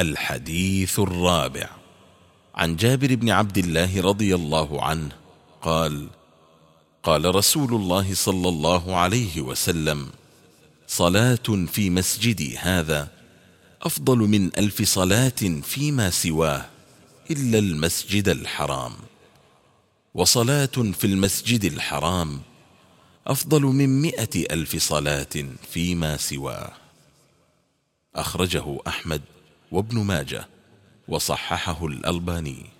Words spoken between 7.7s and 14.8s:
الله صلى الله عليه وسلم صلاة في مسجدي هذا أفضل من